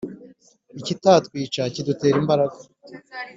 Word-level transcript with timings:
ikitatwica 0.79 1.61
kidutera 1.73 2.15
imbaraga. 2.21 2.57